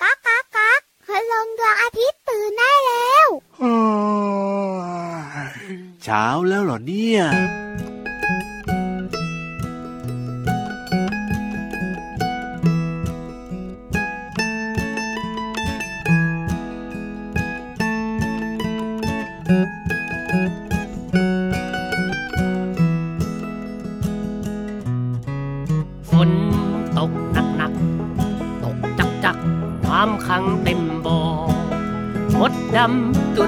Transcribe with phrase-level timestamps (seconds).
[0.00, 3.28] กักกักกักพลงดวงอาทิตย์ตื่นได้แล้ว
[6.04, 7.20] เช้าแล้วเหรอเนี่ย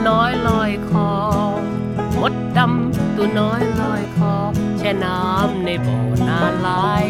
[0.09, 1.13] น้อยลอยคอ
[2.21, 4.35] มดดำตัวน้อยลอยคอ
[4.79, 5.99] แช่น้ำในบ่อ
[6.29, 7.08] นานหลาย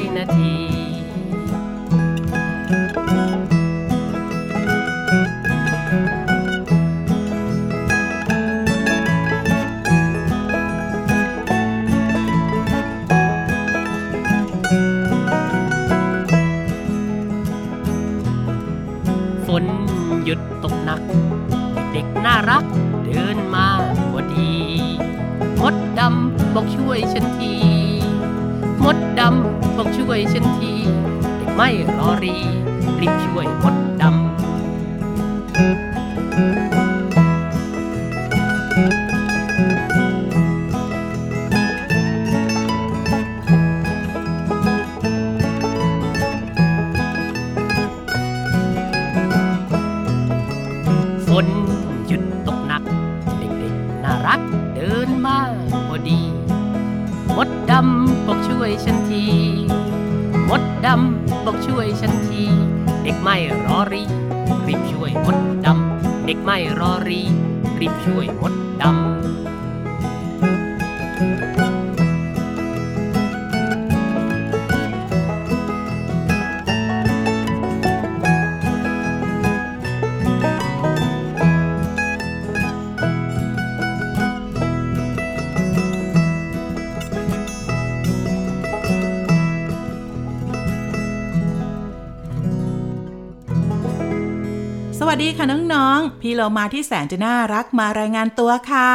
[32.18, 32.36] รอรี
[33.00, 33.87] รีบช่วยมด
[60.86, 62.44] ดำบอกช่วยฉันที
[63.02, 64.02] เด็กไม่รอรี
[64.66, 67.22] รีบช่วยมดดำ เด็กไม่รอรี
[67.80, 69.37] รีบช่วยมดดำ
[95.98, 98.92] องๆ พี่เรามาที่แสนจะน่ารักมารายงานตัวค่ะ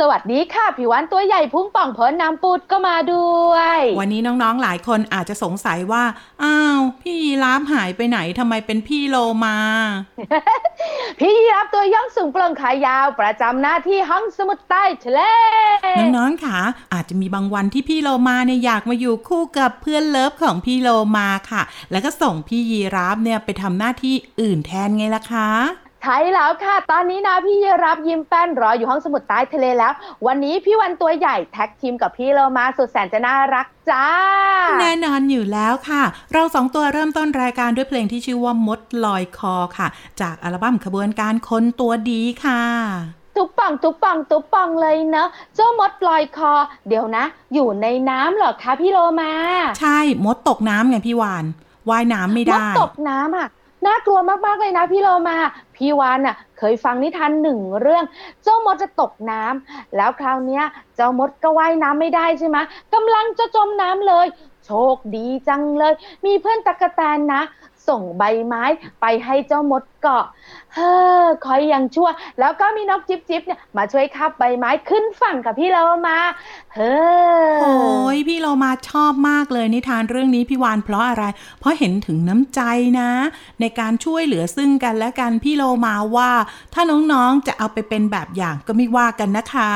[0.00, 6.04] สวัสดีค่ะผิววันตัวใหญ่พุ่งป่องพ้นน้ำปูดก็มาด้วย วันนี้น้องๆหลายคนอาจจะสงสัยว่า
[6.42, 9.56] อ้าว พี่ยีราฟหายไปไหนทำไมเป็นพี่โลมา
[11.20, 15.20] พี่รับตัวย่องสูงโปร่งขายาวประจำหน้าที่ห้องสมุดใต้ทะเล
[16.16, 16.60] น้องๆค่ะ
[16.94, 25.50] อาจจะมีบางวันที่พี่โลมาเนี่ยอยากมาอยู่คู่กับเพื่อนเลิฟของพี่โลมาค่ะ แล้วก็ส่งพี่ยีราฟเนี่ยไปทำหน้าที่อื่นแทนไงล่ะคะ
[26.02, 29.92] ใช่แล้วค่ะ ตอนนี้นะพี่รับยิ้มแป้นรออยู่ห้องสมุดใต้ทะเลแล้ว
[30.26, 34.06] วันนี้พี่วันตัวใหญ่แท็กทีมกับพี่เรามาสุดแสนจะน่ารักจ้า
[34.80, 36.02] แน่นอนอยู่แล้วค่ะ
[36.32, 39.88] เราสองตัวเริ่มต้นรายการด้วยเพลงที่ชื่อว่ามดลอยคอค่ะ
[40.20, 42.62] จากอัลบั้มขบวนการคนตัวดีค่ะ
[43.36, 46.52] ทุกป่องทุกป่องทุกป่องเลยเนอะเจ้ามดลอยคอ
[46.88, 47.24] เดี๋ยวนะ
[47.54, 49.32] อยู่ในน้ำเหรอคะพี่โลมา
[49.80, 51.44] ใช่มดตกน้ำไงพี่วาน
[51.90, 53.48] ว่ายน้ำไม่มดได้ตกน้ำอะ
[53.86, 55.36] น่ากลัวมากๆเลยนะพี่โลมา
[55.76, 58.04] พี่วานอะเคยฟังนิทานหนึ่งเรื่อง
[58.44, 60.64] เจ้ามดจะตกน้ำแล้วคราวเนี้ย
[60.96, 62.58] เจ้ามดก็ว่ายน้ำไม่ได้ใช่ไหม
[62.94, 64.26] กำลังจะจมน้ำเลย
[64.70, 65.94] ชคดีจังเลย
[66.26, 67.42] มีเพื่อนตะกะแตนนะ
[67.88, 68.64] ส่งใบไม้
[69.00, 70.24] ไปให้เจ้ามดเกาะ
[70.74, 70.92] เฮ้
[71.24, 72.08] อคอยยังชั่ว
[72.40, 75.76] แล้วก็มีนกจิ๊บจิ๊บเนี่ยมาช่วยคาบใบไม้ขึ้นฝั่งกับพี่โล
[76.08, 76.18] มา
[76.74, 76.94] เฮ้
[77.48, 81.24] อ โอ้ยพี่เรามาชอบมากเลยนิทานเรื่องนี้พี่วานเพราะอะไร
[81.60, 82.60] เพราะเห็นถึงน้ำใจ
[83.00, 83.10] นะ
[83.60, 86.30] ในการช่วยเหลือซึ่งกันและกันพี่โลมาว่า
[86.74, 89.72] ถ้าน้องๆจะเอาไปเป็นแบบอย่างก็ไม่ว่ากันนะคะ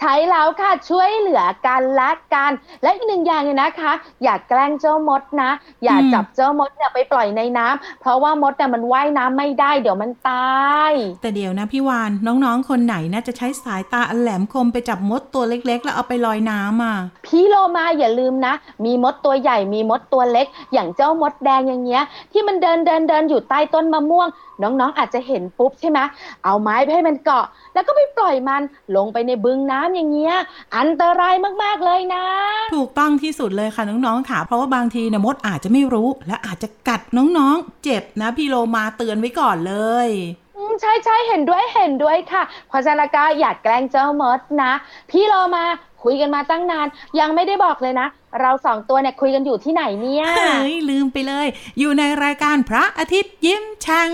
[0.00, 2.52] ใช้แล้วค่ะช่วยเหลือกันและกัน
[2.82, 5.50] และอีกหนึ่งอย่างเนี่ยนะคะ อย่าแกล้งเจ้ามดนะ
[5.84, 10.60] อย่าอืมจับเจ้ามดเนี่ยไปปล่อยในน้ำเพราะว่ามดเนี่ยมันว่ายน้ำไม่ได้เดี๋ยวมันตา
[10.90, 16.96] ย แต่เดี๋ยวนะพี่วานน้องๆ คนไหนน่าจะใช้สายตาอันแหลมคมไปจับมดตัวเล็ก ๆ แล้วเอาไปลอยน้ำอะ
[17.26, 22.02] พี่โลมาอย่าลืมนะ มีมดตัวใหญ่มีมดตัวเล็ก อย่างเจ้ามดแดงอย่างเงี้ย
[22.32, 24.28] ที่มันเดินเดินเดินอยู่ใต้ต้นมะม่วง
[24.62, 25.98] น้องๆอาจจะเห็นปุ๊บใช่ไหม
[26.44, 28.62] เอาไม้ไปให้มันเกาะ แล้วก็ไปปล่อยมัน
[28.96, 30.34] ลงไปในบึงน้ำอย่างเงี้ย
[30.76, 32.26] อันตรายมากๆเลยนะ
[32.74, 39.74] ถูกต้องที่สุดเลยค่ะน้องๆค่ะ เพราะว่าบางทีเนี่ยมดอาจจะไม่รู้ และอาจจะกัดน้องๆ เจ็บนะพี่โลมาเตือนไว้ก่อนเล
[40.06, 40.08] ย
[40.56, 44.72] อืมใช่ใช่เห็นด้วยเห็นด้วยค่ะเพราะฉะนั้นก็อย่าแกล้งเจ้ามดนะ
[45.10, 45.64] พี่โลมา
[46.04, 46.86] คุยกันมาตั้งนาน
[47.20, 48.08] ยังไม่ได้บอกเลยนะ
[48.40, 51.46] เราสองตัวเนี่ยคุยกันอยู่ที่ไหนเนี่ยเฮ้ยลืมไปเลย
[51.78, 54.12] อยู่ในรายการพระอาทิตย์ยิ้มช่าง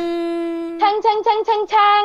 [0.83, 2.05] ชังชังชังชังชัง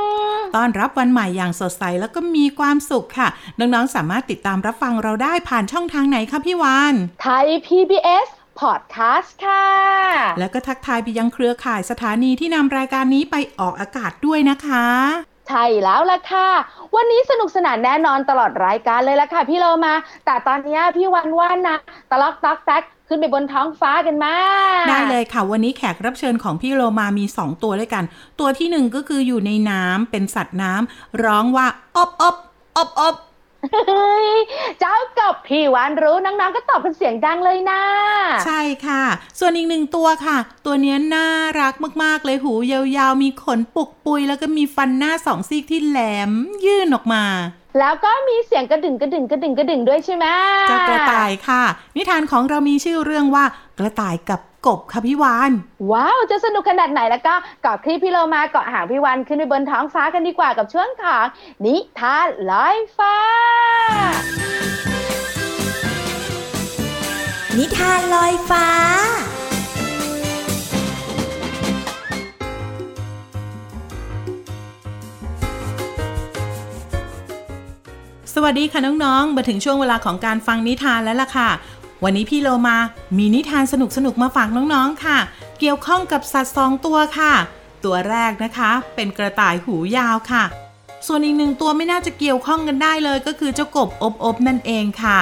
[0.55, 3.27] ต้อนรับวันใหม่อย่างสดใสแล้วก็มีความสุขค่ะ
[3.59, 8.27] น้องๆสามารถติดตามรับฟังเราได้ผ่านช่องทางไหนคะพี่วานไทย PBS
[8.59, 9.65] พอดแคสต์ค่ะ
[10.39, 14.87] แล้วก็ทักทายไปยังเครือข่ายสถานีที่นำรายการนี้ไปออกอากาศด้วยนะคะ
[15.47, 16.49] ใช่แล้วล่ะค่ะ
[16.95, 19.93] วันนี้สนุกสนานแน่นอนตลอดรายการเลยล่ะค่ะพี่โลมา
[20.25, 21.77] แต่ตอนนี้พี่วันว่านนะ
[22.09, 24.35] ตะลอกตอกแท็กขึ้นไปบนท้องฟ้ากันมา
[24.89, 28.03] ได้เลยค่ะ วันนี้แขกรับเชิญของพี่โลมามี 2 ตัวด้วยกัน
[28.39, 32.35] ตัวที่หนึ่งก็คืออยู่ในน้ำเป็นสัตว์น้ำร้องว่าอบอบ
[32.77, 33.15] อบอบ
[33.87, 34.27] เฮ้ย
[34.79, 37.81] เจ้ากับพี่วานรู้น้องๆก็ตอบเป็นเสียงดังเลยนะ
[38.45, 39.03] ใช่ค่ะ
[39.39, 41.27] ส่วนอีกหนึ่งตัวค่ะ ตัวเนี้ยน่า
[41.61, 41.73] รัก
[42.03, 45.99] มากๆเลยหูยาวๆ มีขนปุกปุย แล้วก็มีฟันหน้าสองซี่ที่แหล
[46.29, 46.31] ม
[46.65, 47.23] ยื่นออกมา
[47.79, 50.25] แล้วก็มีเสียงกระดึงกระดึงกระดึงกระดึงด้วยใช่ไหม
[50.69, 51.63] เจ้ากระต่ายค่ะ
[51.95, 53.43] นิทานของเรามีชื่อเรื่องว่า
[53.79, 55.51] กระต่ายกับ กบค่ะพี่วาน
[55.91, 61.25] ว้าวจะสนุกขนาดไหนแล้วก็เกาะคลิปพี่โลมาเกาะหางพี่วันขึ้นไปบนท้องฟ้ากันดีกว่ากับช่วงของ
[61.65, 63.17] นิทานลอยฟ้า
[67.57, 68.67] นิทานลอยฟ้า
[78.35, 81.49] สวัสดีค่ะน้องๆ มาถึงช่วงเวลาของการฟังนิทานแล้วล่ะค่ะ
[82.03, 82.77] วันนี้พี่โลมา
[83.17, 83.75] มีนิทานส
[84.05, 85.17] นุกๆมาฝากน้องๆค่ะ
[85.59, 87.33] เกี่ยวข้องกับสัตว์สองตัวค่ะ
[87.85, 90.43] ตัวแรกนะคะ เป็นกระต่ายหูยาวค่ะ
[91.07, 95.19] ส่วนอีกหนึ่งตัวไม่น่าจะเกี่ยวข้องกันได้เลย ก็คือเจ้ากบอบอบนั่นเองค่ะ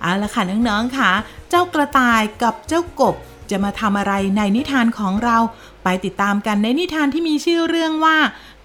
[0.00, 1.10] เอาละค่ะน้องๆค่ะ
[1.50, 3.14] เจ้ากระต่ายกับเจ้ากบ
[3.50, 5.36] จะมาทำอะไรในนิทานของเรา
[5.84, 8.16] ไปติดตามกันในนิทานที่มีชื่อเรื่องว่า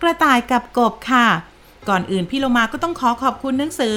[0.02, 1.28] กระต่ายกับกบค่ะ
[1.90, 3.96] ก่อนอื่นพี่โลมาก็ต้องขอขอบคุณหนังสือ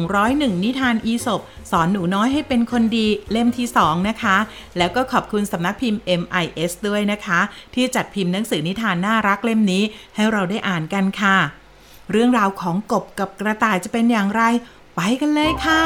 [0.00, 1.40] 101 นิทานอีสบ
[1.70, 4.36] สอนหนูน้อยให้เป็นคนดีเล่มที่ 2 นะคะ
[4.78, 7.40] แล้วก็ขอบคุณสำนักพิมพ์ MIS ด้วยนะคะ
[7.74, 9.82] ที่จัดพิมพ์หนังสือนิทานน่ารักเล่มนี้
[10.14, 11.36] ให้เราได้อ่านกันค่ะ
[12.10, 14.42] เรื่องราวของกบกับกระต่ายจะเป็นอย่างไร
[14.94, 15.82] ไปกันเลยค่ะ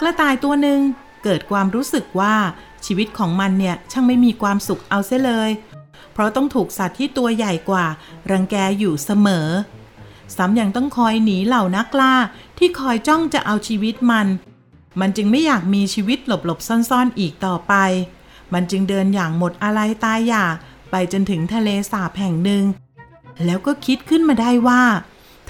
[0.00, 0.80] กระต่ายตัวหนึ่ง
[1.24, 2.34] เกิดความรู้สึกว่า
[2.86, 5.50] ชีวิตของมันเนี่ยช่างไม่มีความสุขเอาเสียเลย
[6.18, 7.86] ราะต้องถูกสัตว์ที่ตัวใหญ่กว่า
[8.30, 9.48] รังแกอยู่เสมอ
[10.36, 12.14] ซ้ำยังต้องคอยหนีเหล่านักล่า
[12.58, 14.26] ที่คอยจ้องจะเอาชีวิตมัน
[15.00, 17.74] มันจึงไม่อยากมีชีวิตหลบๆซ่อนๆอีกต่อไป
[18.52, 20.56] มันจึงเดินอย่างหมดอะไรตายอยาก
[20.90, 22.64] ไปจนถึงทะเลสาบแห่งหนึ่ง
[23.44, 24.82] แล้วก็คิดขึ้นมาได้ว่า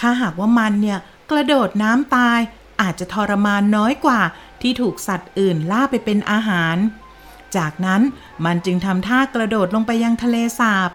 [0.00, 0.98] ถ้าหากว่ามันเนี่ย
[1.30, 2.40] กระโดดน้ำตาย
[2.80, 4.20] อาจจะทรมานน้อยกว่า
[4.62, 6.76] ที่ถูกสัตว์อื่นล่าไปเป็นอาหาร
[7.56, 8.02] จากนั้น
[8.44, 10.90] มันจึงทำท่ากระโดดลงไปยังทะเลสาบ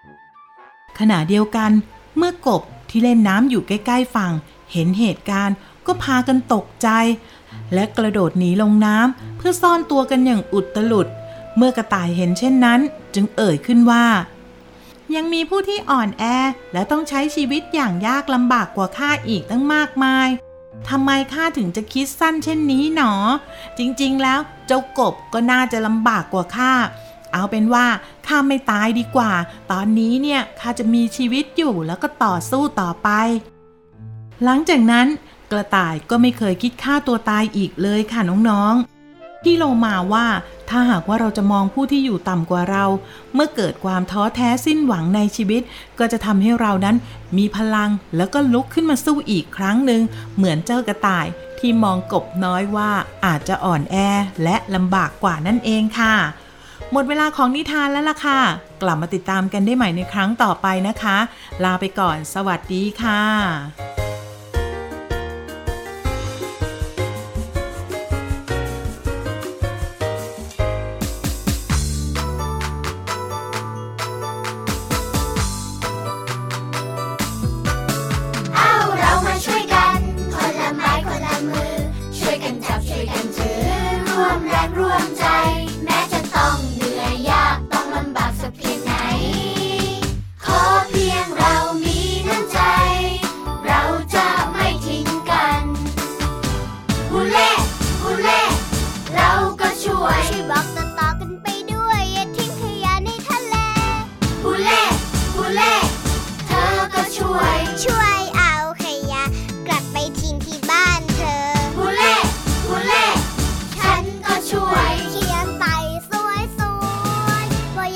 [0.98, 1.70] ขณะเดียวกัน
[2.16, 4.32] เมื่อกบที่เล่นน้ำอยู่ใกล้ ๆ ฝั่ง
[4.72, 5.56] เห็นเหตุการณ์
[5.86, 6.88] ก็พากันตกใจ
[7.74, 11.06] และกระโดดหนีลงน้ำเพื่อซ่อนตัวกันอย่างอุดตลุด
[11.56, 12.80] เมื่อกระต่ายเห็นเช่นนั้น
[13.14, 14.06] จึงเอ่ยขึ้นว่า
[15.14, 16.24] ยังมีผู้ที่อ่อนแอ
[16.72, 20.28] และต้องใช้ชีวิตอย่างยากลำบากกว่าข้าอีกตั้งมากมาย
[20.88, 23.12] ทำไมข้าถึงจะคิดสั้นเช่นนี้หนอ
[23.78, 26.72] จริงๆแล้วเจ้ากบก็น่าจะลำบากกว่าข้า
[27.32, 27.86] เอาเป็นว่า
[28.26, 29.32] ข้าไม่ตายดีกว่า
[29.72, 33.08] ตอนนี้เนี่ยข้าจะมีชีวิตอยู่แล้วก็ต่อสู้ต่อไป
[34.44, 35.06] หลังจากนั้น
[35.50, 38.20] กระต่ายก็ไม่เคยคิดฆ่าตัวตายอีกเลยค่ะ
[38.50, 38.93] น้องๆ
[39.44, 40.26] พี่โลมาว่า
[40.70, 42.84] ถ้าหากว่าเราจะมองผู้ที่อยู่ต่ำกว่าเรา
[43.34, 45.62] เมื่อเกิดความท้อแท้สิ้นหวังในชีวิต
[45.98, 46.96] ก็จะทำให้เรานั้น
[47.38, 50.02] มีพลังแล้วก็ลุกขึ้นมาสู้อีกครั้งหนึ่ง
[50.36, 51.26] เหมือนเจ้ากระต่าย
[51.58, 52.90] ที่มองกบน้อยว่า
[53.24, 53.96] อาจจะอ่อนแอ
[54.42, 56.14] และลำบากกว่านั่นเองค่ะ
[56.92, 58.40] หมดเวลาของนิทานแล้วล่ะค่ะ
[58.82, 61.16] กลับมาติดตามกันได้ใหม่ในครั้งต่อไปนะคะ
[61.64, 63.22] ลาไปก่อน สวัสดีค่ะ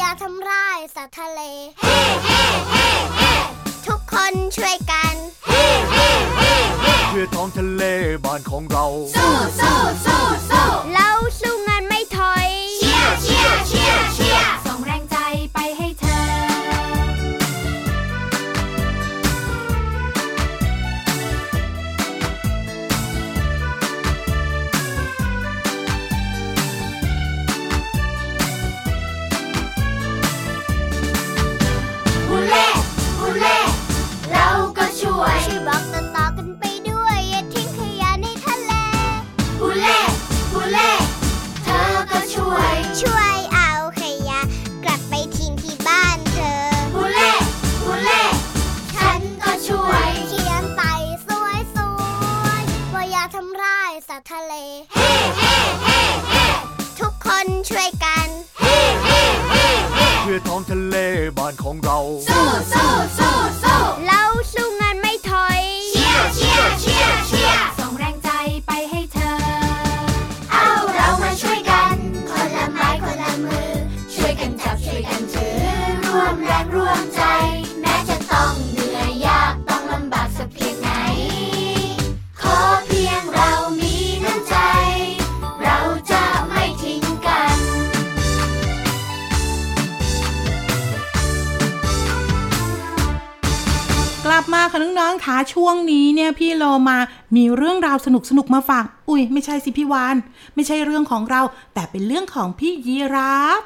[0.08, 1.40] าอย่าทำร้ายสัตว์ทะเล
[1.80, 2.88] เฮ้เฮ้เฮ้
[3.18, 3.32] เฮ้
[3.86, 5.14] ทุกคนช่วยกัน
[5.46, 7.82] เฮ้เฮ้เฮ้เฮ้เพื่อท้องทะเล
[8.24, 8.84] บ้านของเรา
[9.16, 11.07] สู้สู้สู้สู้ เรา
[54.08, 54.54] ษาทะเล
[54.94, 55.10] เฮ้
[57.00, 58.28] ทุกคนช่วยกัน
[58.60, 58.76] เฮ้
[60.22, 60.96] เพื่อท้องทะเล
[61.38, 61.98] บ้านของเรา
[62.28, 62.88] สู้สู้
[63.18, 63.78] สู้สู้
[94.72, 96.98] ค่ะน้องๆคะช่วงนี้เนี่ยพี่โลมา
[97.36, 98.08] มีเรื่องราวส
[98.38, 100.16] นุกๆมาฝาก อุ้ยไม่ใช่สิพี่วาน
[100.54, 101.42] ไม่ใช่เรื่องของเรา
[101.74, 103.62] แต่เป็นเรื่องของพี่ยีราฟ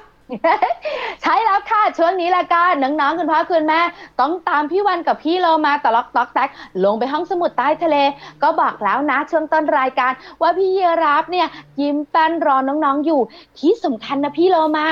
[1.22, 3.80] ใช่แล้วค่ะช่วงนี้ละกันน้องๆคุณพ่อคุณแม่
[4.20, 6.48] ต้องตามพี่วันกับพี่โลมาตลอกตอกแตก
[6.84, 7.96] ลงไปห้องสมุดใต้ทะเล
[8.42, 10.12] ก็บอกแล้วนะช่วงต้นรายการ
[10.42, 11.48] ว่าพี่เยรับเนี่ย
[11.80, 13.20] ยิ้มแป้นรอน้องๆอยู่
[13.58, 14.86] ที่สำคัญนะพี่โลมา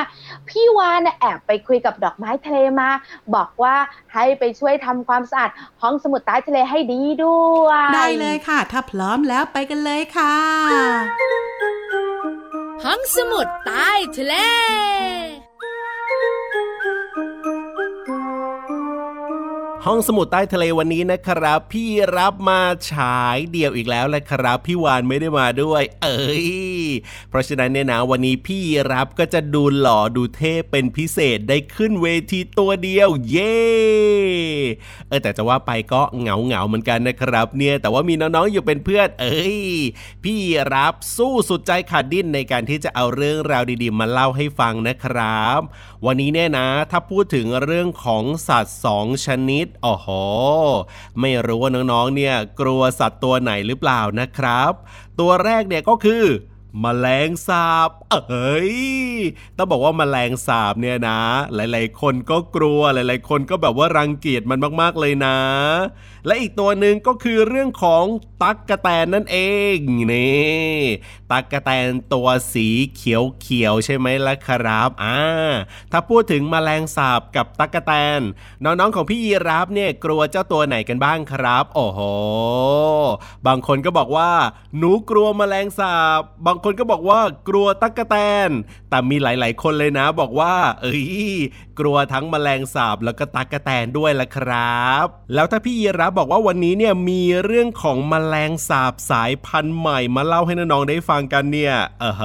[0.49, 2.89] พี่วานแอบไปคุยกับดอกไม้ทะเลมา
[3.35, 3.77] บอกว่า
[4.15, 5.51] ให้ไปช่วยทำความสะอาด
[5.83, 10.37] ห้องสมุดใต้ทะเลให้ดีด้วยได้เลยค่ะ ถ้าพร้อมแล้วไปกันเลยค่ะ
[12.85, 14.35] ห้องสมุดใต้ทะเล
[19.87, 22.61] ห้องสมุดใต้ทะเลวันนี้นะครับ พี่รับมา
[22.91, 26.49] ฉายเดี่ยวอีกแล้วแหละครับ พี่วานไม่ได้มาด้วย เอ้ย
[27.29, 28.61] เพราะฉะนั้นเนี่ยนะวันนี้พี่
[28.93, 33.57] รับก็จะดูหล่อดูเท่เป็นพิเศษได้ขึ้นเวทีตัวเดียว เย้
[35.09, 39.59] เออแต่จะว่าไปก็เหงาเหงาเหมือนกันนะครับ เนี่ยแต่ว่ามีน้องๆอยู่เป็นเพื่อน เอ้ย
[40.25, 40.39] พี่
[40.75, 45.61] รับสู้สุดใจขาดดิ้นในการที่จะเอาเรื่องราวดีๆ มาเล่าให้ฟังนะครับ
[46.07, 50.09] วันนี้เนี่ยนะ ถ้าพูดถึงเรื่องของสัตว์สองชนิดอ๋อโห
[51.21, 54.73] ไม่รู้ว่าน้องๆ เนี่ยกลัวสัตว์ตัวไหนหรือเปล่านะครับ
[55.21, 56.25] ตัวแรกเนี่ยก็คือ
[56.85, 58.77] มแมลงสาบ เอ้ย
[59.57, 61.21] ต้องบอกว่าแมลงสาบเนี่ยนะ
[61.55, 65.37] หลาย ๆ คนก็กลัว หลาย ๆ คนก็แบบว่ารังเกียจมันมาก ๆ เลยนะ
[66.27, 68.05] และอีกตัวหนึ่งก็คือเรื่องของ
[68.43, 69.39] ตั๊กกะแตนนั่นเอ
[69.75, 69.77] ง
[70.13, 70.79] นี่
[71.31, 75.19] ตั๊กกะแตนตัวสีเขียวๆใช่ไหมล่ะครับอ่า
[75.93, 78.21] ถ้าพูดถึงแมลงสาบกับตั๊กกะแตน
[78.65, 82.01] น้องๆของพี่ยีรับเนี่ยกลัวเจ้าตัวไหนกันบ้างครับ โอ้โห
[83.47, 84.31] บางคนก็บอกว่า
[84.79, 88.17] หนูกลัวแมลงสาบบางคนก็บอกว่ากลัวตั๊กกะแต
[88.49, 88.51] น
[88.91, 91.07] แต่มีหลาย ๆ คนเลยนะบอกว่า เอ้ย
[91.81, 102.23] กลัวทั้งแมลงสาบแล้วก็ตั๊กแตนด้วยล่ะครับ แล้วถ้าพี่ยีรับบอกว่าวันนี้เนี่ยมีเรื่องของแมลงสาบสายพันธุ์ใหม่มาเล่าให้น้องๆได้ฟังกันเนี่ยเออเฮ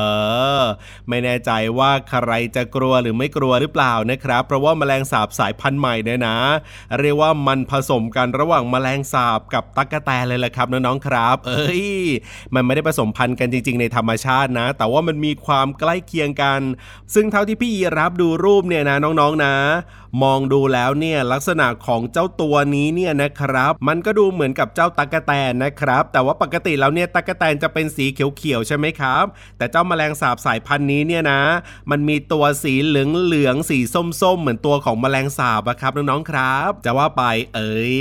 [0.60, 0.64] อ
[1.10, 6.38] ไม่แน่ใจว่าใครจะกลัวหรือไม่กลัวหรือเปล่านะครับ เพราะว่าแมลงสาบสายพันธุ์ใหม่เนี่ยนะ
[7.00, 11.84] เรียกว่ามันผสมกันระหว่างแมลงสาบกับตั๊กแตนเลยล่ะครับน้องๆครับ เอ้ย
[12.54, 16.62] มันไม่ได้ผสมพันธุ์กันจริง ๆ ในธรรมชาตินะ แต่ว่ามันมีความใกล้เคียงกัน
[17.14, 19.45] ซึ่งเท่าที่พี่ยีรับดูรูปเนี่ยนะน้องๆนะ
[20.24, 29.26] มองดูแล้วเนี่ยลักษณะของเจ้าตัวนี้เนี่ยนะครับ มันก็ดูเหมือนกับเจ้าตั๊กแตนนะครับ แต่ว่าปกติแล้วเนี่ยตั๊กแตนจะเป็นสีเขียวๆใช่ไหมครับ
[29.58, 31.42] แต่เจ้าแมลงสาบสายพันธุ์นี้เนี่ยนะ
[31.92, 33.80] มันมีตัวสีเหลืองๆสี
[34.22, 37.24] ส้มๆ เหมือนตัวของแมลงสาบอะครับน้องๆครับ จะว่าไป
[37.54, 37.96] เอ้ย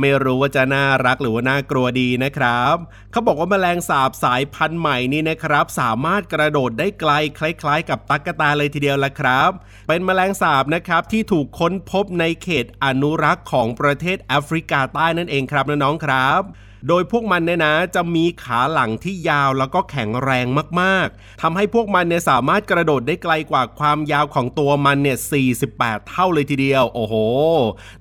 [0.00, 2.76] ไม่รู้ว่าจะน่ารักหรือว่าน่ากลัวดีนะครับ
[3.12, 9.50] เขาบอกว่าแมลงสาบสายพันธุ์ใหม่นี่นะครับ สามารถกระโดดได้ไกลคล้าย ๆ กับตั๊กแตนเลยทีเดียวละครับ
[9.88, 16.42] เป็นแมลงสาบนะครับที่ถูกค้นพบในเขตอนุรักษ์ของประเทศแอฟริกาใต้นั่นเองครับน้องๆครับ
[16.88, 20.46] โดยพวกมันเนี่ยนะจะมีขาหลังที่ยาวแล้วก็แข็งแรง
[20.80, 25.18] มากๆทำให้พวกมันเนี่ยสามารถกระโดดได้ไกลกว่าความยาวของตัวมันเนี่ย
[25.62, 27.14] 48 เท่าเลยทีเดียว โอ้โห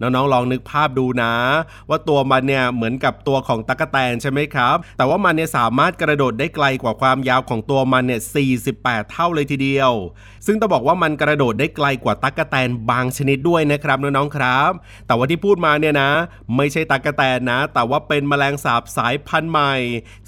[0.01, 1.33] น้องๆลองนึกภาพดูนะ
[1.89, 8.21] ว่าตัวมันเนี่ยเหมือนกับตัวของตั๊กแตนใช่ไหมครับ แต่ว่ามันเนี่ยสามารถกระโดดได้ไกลกว่าความยาวของตัวมันเนี่ย
[8.65, 9.91] 48 เท่าเลยทีเดียว
[10.45, 14.71] ซึ่งต้องบอกว่ามันกระโดดได้ไกลกว่าตั๊กแตนบางชนิดด้วยนะครับน้องๆครับ
[15.07, 16.11] แต่ว่าที่พูดมาเนี่ยนะ
[16.55, 19.73] ไม่ใช่ตั๊กแตนนะ แต่ว่าเป็นแมลงสาบสายพันธุ์ใหม่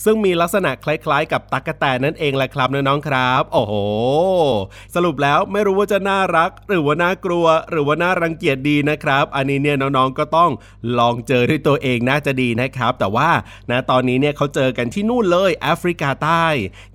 [0.03, 3.73] ซึ่งมีลักษณะคล้ายๆ กับตั๊กแตนนั่นเองแหละครับน้องๆครับ โอ้โห
[4.95, 10.51] สรุปแล้วไม่รู้ว่าจะน่ารัก หรือว่าน่ากลัว หรือว่าน่ารังเกียจดีนะครับ อันนี้เนี่ยน้องๆก็ต้อง
[10.99, 13.29] ลองเจอด้วยตัวเองน่าจะดีนะครับ แต่ว่า
[13.71, 16.45] นะตอนนี้เนี่ยเขาเจอกันที่นู่นเลยแอฟริกาใต้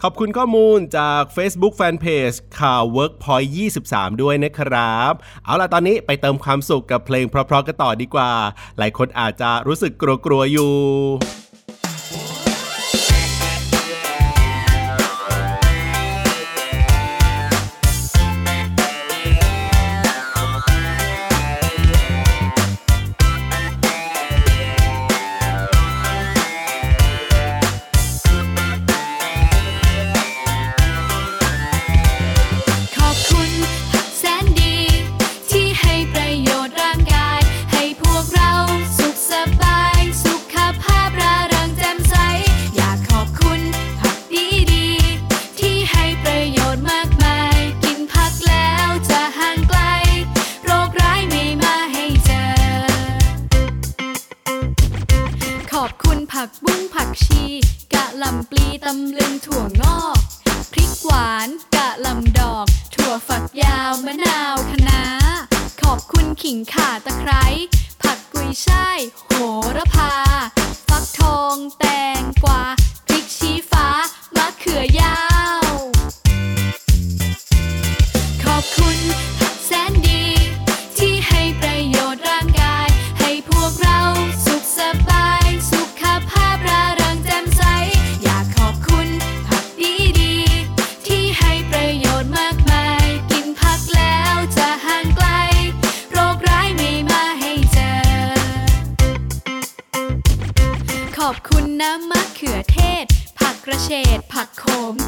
[0.03, 3.49] ขอบคุณข้อมูลจาก Facebook Fanpage ข่าว Workpoint
[3.87, 5.13] 23 ด้วยนะครับ
[5.45, 8.31] เอาล่ะตอนนี้ไปเติมความสุขกับเพลงเพราะๆกันต่อดีกว่า
[8.79, 9.93] หลายคนอาจจะรู้สึก
[10.27, 10.73] กลัวๆอยู่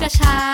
[0.05, 0.41] กระชา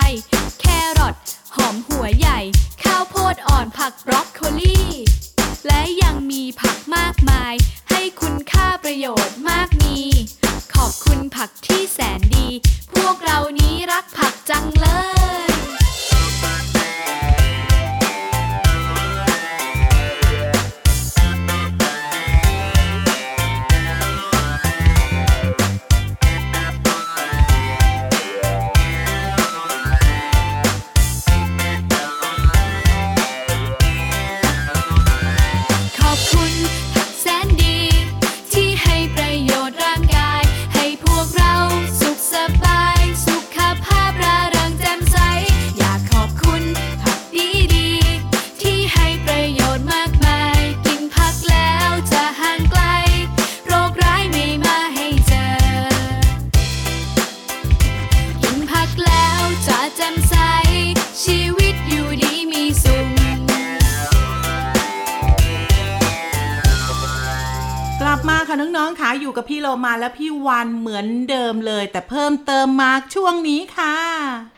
[70.47, 73.95] วันเหมือนเดิมเลย แต่เพิ่มเติมมาช่วงนี้ค่ะ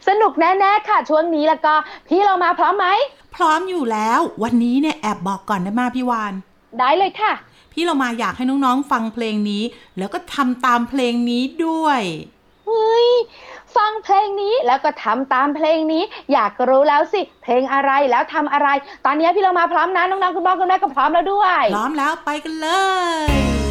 [0.07, 1.73] สนุกแน่ๆค่ะ ช่วงนี้แล้วก็
[2.07, 2.87] พี่เรามาพร้อมไหม
[3.35, 6.33] พร้อมอยู่แล้ว วันนี้เนี่ยแอบบอกก่อนได้มาพี่วาน
[6.79, 7.33] ได้เลยค่ะ
[7.73, 9.63] พี่เรามาอยากให้น้องๆฟังเพลงนี้
[9.97, 12.01] แล้วก็ทำตามเพลงนี้ด้วย
[12.65, 13.09] เฮ้ย
[13.77, 18.67] ฟังเพลงนี้แล้วก็ทำตามเพลงนี้ อยากรู้แล้วสิ เพลงอะไรแล้วทำอะไร
[19.05, 22.67] ตอนนี้พี่เรามาพร้อมนะน้องๆคุณพ่อคุณแม่ก็พร้อมแล้วด้วย พร้อมแล้วไปกันเล
[23.27, 23.62] ย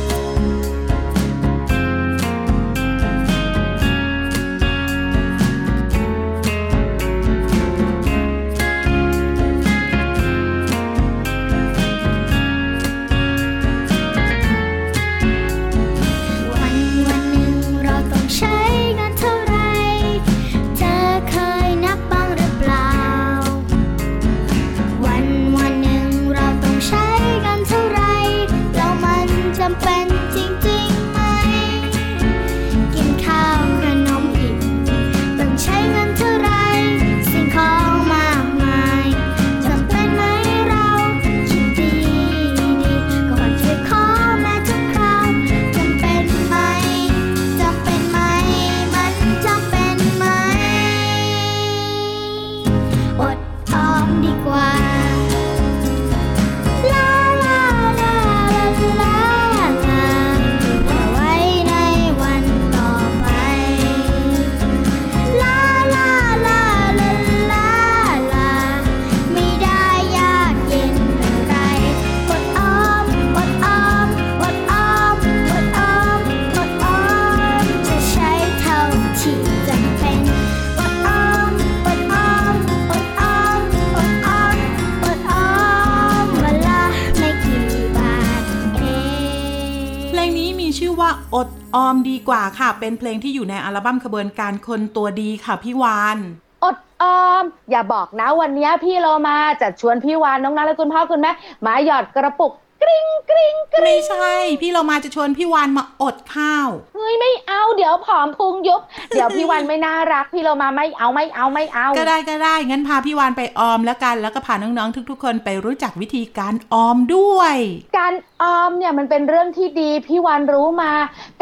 [92.28, 96.18] กว่าค่ะ เป็นเพลงที่อยู่ในอัลบั้มขบวนการคนตัวดีค่ะพี่วาน
[96.64, 101.32] อดออม อย่าบอกนะวันนี้พี่เรามาจะชวนพี่วานน้องนัทและคุณพ่อคุณแม่
[101.66, 117.54] มาหยอดกระปุก กริ๊งกริ๊งกริ๊งไม่ใช่ พี่เรามาจะชวนพี่วานมาอดข้าวเฮ้ยไม่เอาเดี๋ยวผอมพุงยุบเดี๋ยวพี่วันไม่น่ารัก พี่เรามาไม่เอาไม่เอาไม่เอา ก็ได้ก็ได้งั้นพาพี่วานไปออมแล้วกันแล้วก็พาน้องๆทุก ๆ คนไปรู้จักวิธีการออมด้วย
[117.98, 120.92] การออมเนี่ยมันเป็นเรื่องที่ดีพี่วันรู้มา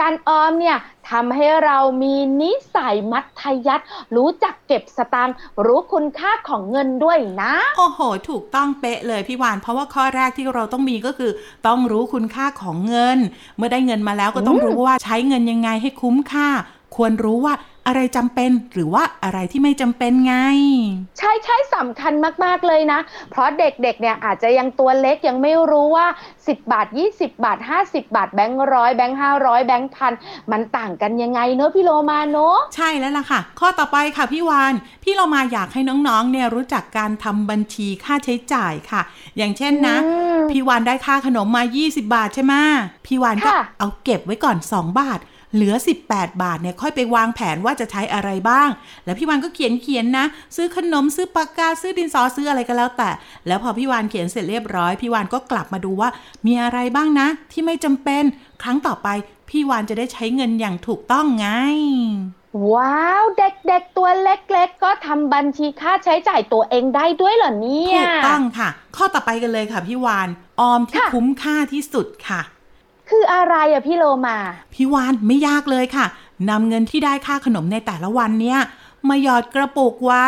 [0.00, 0.78] การออมเนี่ย
[1.10, 3.84] ทำให้เรามีนิสัยมัธยัติ
[4.16, 11.30] รู้จักเก็บสตางค์รู้คุณค่าของเงินด้วยนะ โอ้โห ถูกต้องเป๊ะเลยพี่วาน เพราะว่าข้อแรกที่เราต้องมีก็คือ
[11.66, 13.18] ต้องรู้คุณค่าของเงิน
[13.56, 16.48] เมื่อได้เงินมาแล้วก็ต้องรู้ว่าใช้เงินยังไงให้คุ้มค่า
[16.96, 17.54] ควรรู้ว่า
[17.86, 20.36] อะไรจำเป็นหรือว่าอะไรที่ไม่จำเป็นไง
[21.18, 22.12] ใช่ใช่สำคัญ
[22.44, 26.06] มาก ๆ เลยนะ เพราะเด็กๆเนี่ยอาจจะยังตัวเล็กยังไม่รู้ว่า
[26.38, 30.12] 10 บาท 20 บาท 50 บาทแบงค์ร้อยแบงค์ห้าร้อยแบงค์พัน
[30.50, 39.02] มันต่างกันยังไงเนอะพี่โลมาเนอะใช่แล้วล่ะค่ะ ข้อต่อไปค่ะพี่วานพี่เรามาอยากให้น้องๆเนี่ยรู้จักการทำบัญชีค่าใช้จ่ายค่ะ
[39.36, 42.54] อย่างเช่นนะอืมพี่วานได้ค่าขนมมา 20 บาทใช่ไหม
[43.06, 45.20] พี่วานก็ค่ะเอาเก็บไว้ก่อน 2 บาท
[45.54, 45.74] เหลือ
[46.06, 48.68] 18 บาทเนี่ยค่อยไปวางแผนว่าจะใช้อะไรบ้าง
[49.04, 50.24] แล้วพี่วานก็เขียนเขียนนะ
[50.56, 53.10] ซื้อขนมซื้อปากกาซื้อดินสอซื้ออะไรก็แล้วแต่
[53.46, 56.08] แล้วพอพี่วานเขียนเสร็จเรียบร้อย พี่วานก็กลับมาดูว่า
[56.46, 58.24] มีอะไรบ้างนะ ที่ไม่จำเป็น
[58.62, 59.08] ครั้งต่อไป
[59.48, 61.48] พี่วานจะได้ใช้เงินอย่างถูกต้องไง
[62.72, 70.28] ว้าว เด็กๆตัวเล็กๆ ก็ทำบัญชีค่าใช้จ่ายตัวเองได้ด้วยเหรอเนี่ยถูกต้องค่ะ ข้อต่อไปกันเลยค่ะพี่วาน
[70.60, 72.40] ออมที่ค่ะคุ้มค่าที่สุดค่ะ
[73.10, 74.38] คืออะไรอะพี่โลมา
[74.74, 76.06] พี่วานไม่ยากเลยค่ะ
[76.50, 78.60] นำเงินที่ได้ค่าขนมในแต่ละวันเนี่ย
[79.08, 80.26] มาหยอดกระปุกไว้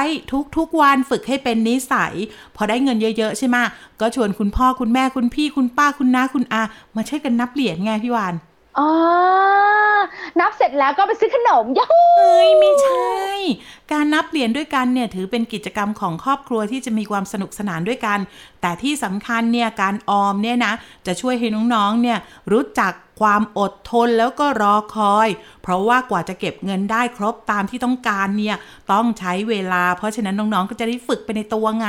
[0.57, 2.12] ทุกๆวันฝึกให้เป็นนิสัย
[2.57, 3.57] พอได้เงินเยอะ ๆ ใช่ไหม
[4.01, 6.62] ก็ชวนคุณพ่อคุณแม่คุณพี่คุณป้าคุณน้าคุณอา
[6.97, 8.35] มาช่วยกันนับเหรียญไงพี่วาน
[8.78, 8.90] อ๋อ
[10.40, 13.12] นับเสร็จแล้วก็ไปซื้อขนมยาฮูเฮ้ยไม่ใช่
[13.92, 18.18] การนับเหรียญด้วยกันเนี่ยถือเป็นกิจกรรมของครอบครัวที่จะมีความสนุกสนานด้วยกัน
[18.61, 20.72] แต่ที่สำคัญเนี่ยการออมเนี่ยนะ
[21.06, 22.18] จะช่วยให้น้องๆเนี่ย
[22.52, 25.28] รู้จักความอดทนแล้วก็รอคอย
[25.62, 28.56] เพราะว่ากว่าจะเก็บเงินได้ครบตามที่ต้องการเนี่ย
[28.92, 31.88] ต้องใช้เวลา เพราะฉะนั้นน้องๆก็จะได้ฝึกไปในตัวไง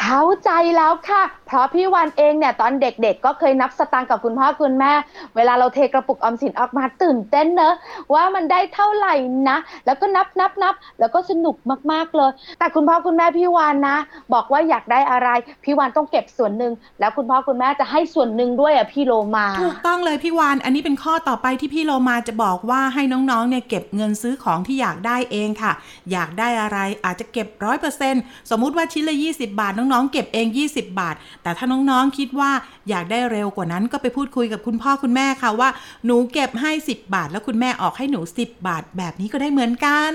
[0.00, 4.92] เข้าใจแล้วค่ะเพราะพี่วันเองเนี่ยตอนเด็กๆ ก็เคยนับสตางค์กับคุณพ่อคุณแม่
[5.36, 7.74] เวลาเราเทกระปุกออมสินออกมาตื่นเต้นเนอะ
[8.14, 9.14] ว่ามันได้เท่าไหร่
[9.48, 11.56] นะ แล้วก็นับนับนับแล้วก็สนุก
[11.92, 13.96] มากๆเลย แต่คุณพ่อคุณแม่พี่วานนะ
[14.34, 15.28] บอกว่าอยากได้อะไร
[15.64, 25.72] พี่วานต้องเก็บส่วนหนึ่งแล้วคุณพ่อคุณแม่จะให้ส่วนหนึ่งด้วยอะพี่โลมาถูกต้องเลยพี่วานอันนี้เป็นข้อต่อไปที่พี่โลมาจะบอกว่าให้น้องๆเนี่ยเก็บเงินซื้อของที่อยากได้เองค่ะ
[26.12, 32.50] อยากได้อะไรอาจจะเก็บร้อยเปอร์เซ็นต์สมมุติว่าชิ้นละ 20 บาทน้องๆ เก็บเอง 20 บาทแต่ถ้าน้องๆคิดว่า
[32.88, 35.68] อยากได้เร็วกว่านั้นก็ไปพูดคุยกับคุณพ่อคุณแม่ค่ะว่า
[36.04, 40.14] หนูเก็บให้ 10 บาท แล้วคุณแม่ออกให้หนู 10 บาท แบบนี้ก็ได้เหมือนกัน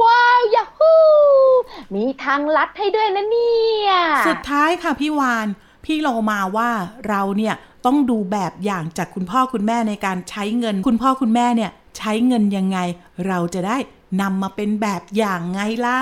[0.00, 0.94] ว้าวยาฮู
[1.94, 3.90] มีทางลัดให้ด้วยนะเนี่ย
[4.28, 5.46] สุดท้ายค่ะพี่วาน
[5.84, 6.70] พี่โลมาว่า
[7.08, 7.54] เราเนี่ย
[7.86, 12.78] ต้องดูแบบอย่างจากคุณพ่อคุณแม่ในการใช้เงิน คุณพ่อคุณแม่เนี่ยใช้เงินยังไง
[13.26, 13.76] เราจะได้
[14.20, 16.00] นำมาเป็นแบบอย่างไงล่ะ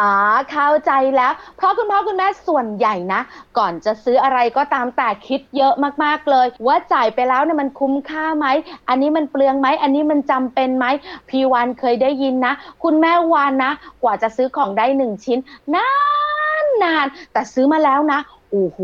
[0.00, 0.14] อ๋อ
[0.50, 3.20] เข้าใจแล้ว เพราะคุณพ่อคุณแม่ส่วนใหญ่นะ
[3.58, 5.72] ก่อนจะซื้ออะไรก็ตามแต่คิดเยอะ
[6.04, 8.46] มากๆเลย ว่าจ่ายไปแล้วเนี่ยมันคุ้มค่าไหม
[8.88, 10.86] อันนี้มันเปลืองไหม อันนี้มันจำเป็นไหม
[11.28, 15.38] พี่วานเคยได้ยินนะ คุณแม่วานนะ กว่าจะซื้อของได้หนึ่งชิ้น
[15.74, 15.88] นา
[16.64, 18.78] นนานๆแต่ซื้อมาแล้วนะโอ้โห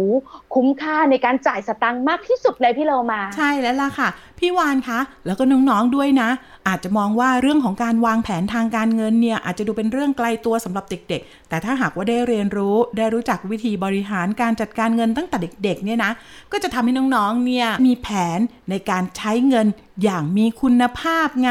[0.54, 6.28] คุ้มค่าในการจ่ายสตังค์มากที่สุดเลยพี่โลมา ใช่แล้วล่ะค่ะ พี่วานคะ แล้วก็น้องๆด้วยนะ
[6.68, 16.12] อาจจะมองว่าเรื่องของการวางแผนทางการเงินเนี่ยอาจจะดูเป็นเรื่องไกลตัวสำหรับเด็ก ๆ แต่ถ้าหากว่าได้เรียนรู้ได้รู้จักวิธีบริหารการจัดการเงินตั้งแต่เด็กๆเนี่ยนะ
[16.52, 18.38] ก็จะทำให้น้องๆเนี่ยมีแผน
[18.70, 19.66] ในการใช้เงิน
[20.04, 21.50] อย่างมีคุณภาพไง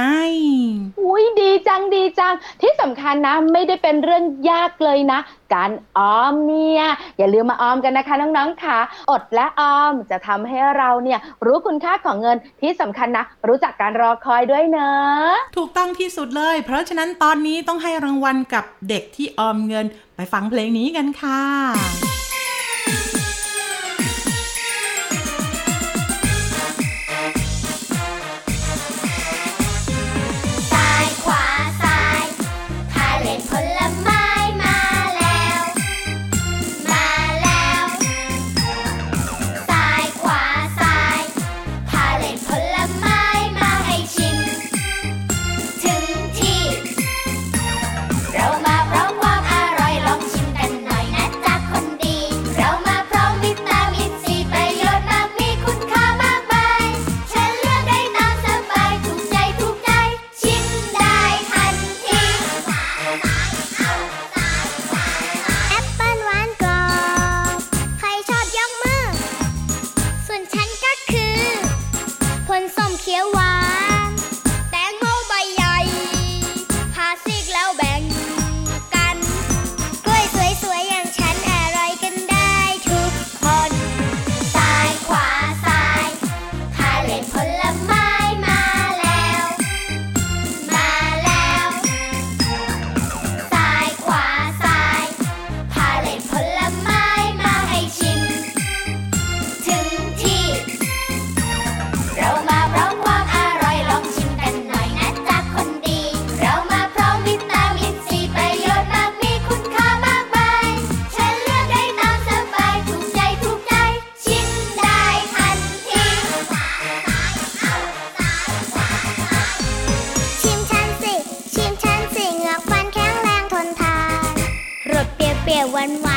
[1.02, 5.20] อุ้ยดีจังดีจัง ที่สำคัญนะไม่ได้เป็นเรื่องยากเลยนะ
[5.54, 6.84] การออมเนี่ย
[7.18, 8.78] อย่าลืมมาออมกันนะคะน้องๆค่ะ
[9.12, 15.07] อดและออมจะทำให้เราเนี่ยรู้คุณค่าของเงินที่สำคัญนะ รู้จักการรอคอยด้วยเนอะ
[15.56, 22.17] ถูกต้องที่สุดเลย เพราะฉะนั้นตอนนี้ต้องให้รางวัลกับเด็กที่ออมเงินไปฟังเพลงนี้กันค่ะ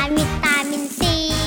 [0.00, 1.39] านๆวิตามินซี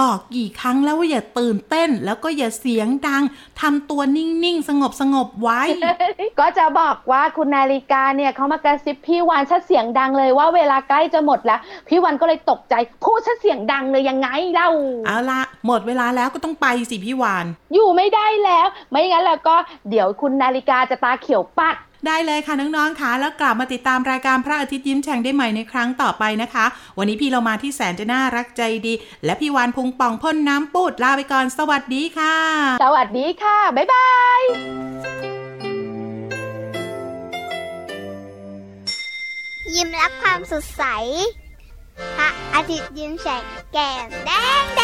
[0.00, 3.22] บอกกี่ครั้งแล้วว่าอย่าตื่นเต้น แล้วก็อย่าเสียงดัง
[3.60, 5.60] ทำตัวนิ่งๆ สงบสงบๆไว้
[6.40, 14.70] ก็จะบอกว่าคุณนาฬิกาเนี่ยเขามากระซิบพี่วานชัดเสียงดังเลยว่าเวลาใกล้จะหมดแล้ว พี่วานก็เลยตกใจพูดชัดเสียงดังเลยยังไงเล่า
[15.06, 19.56] เอาละหมดเวลาแล้วก็ต้องไปสิพี่วาน อยู่ไม่ได้แล้ว ไม่งั้นแล้วก็
[19.90, 26.66] เดี๋ยวคุณนาฬิกาจะตาเขียวปัด ได้เลยค่ะน้องๆค่ะแล้วกลับมาติดตามรายการพระอาทิตย์ยิ้มแฉ่งได้ใหม่ในครั้งต่อไปนะคะ
[26.98, 32.36] วันนี้พี่เรามาที่แสนจะน่ารักใจดี และพี่วานพุงป่องพ่นน้ำปูดลาไปก่อนสวัสดีค่ะ
[32.84, 34.42] สวัสดีค่ะ บ๊ายบาย
[39.74, 40.84] ยิ้มรับความสดใส
[42.16, 44.30] พระอาทิตย์ยิ้มแฉกแก้มแด
[44.62, 44.82] งแด